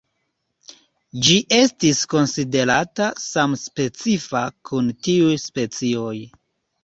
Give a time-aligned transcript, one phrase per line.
[1.25, 6.17] Ĝi estis konsiderata samspecifa kun tiuj specioj.